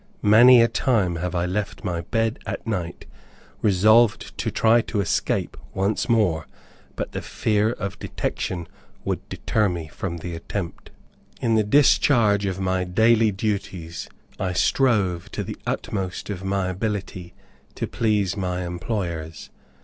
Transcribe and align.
Many 0.23 0.63
a 0.63 0.67
time 0.67 1.17
have 1.17 1.35
I 1.35 1.45
left 1.45 1.83
my 1.83 2.01
bed 2.01 2.39
at 2.47 2.65
night, 2.65 3.05
resolved 3.61 4.35
to 4.39 4.49
try 4.49 4.81
to 4.81 4.99
escape 4.99 5.55
once 5.75 6.09
more, 6.09 6.47
but 6.95 7.11
the 7.11 7.21
fear 7.21 7.73
of 7.73 7.99
detection 7.99 8.67
would 9.05 9.29
deter 9.29 9.69
me 9.69 9.89
from 9.89 10.17
the 10.17 10.33
attempt. 10.33 10.89
In 11.39 11.53
the 11.53 11.63
discharge 11.63 12.47
of 12.47 12.59
my 12.59 12.83
daily 12.83 13.31
duties, 13.31 14.09
I 14.39 14.53
strove 14.53 15.31
to 15.33 15.43
the 15.43 15.57
utmost 15.67 16.31
of 16.31 16.43
my 16.43 16.69
ability 16.69 17.35
to 17.75 17.85
please 17.85 18.35
my 18.35 18.65
employers. 18.65 19.51